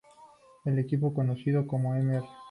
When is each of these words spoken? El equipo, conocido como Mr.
El 0.65 0.79
equipo, 0.79 1.13
conocido 1.13 1.67
como 1.67 1.93
Mr. 1.93 2.23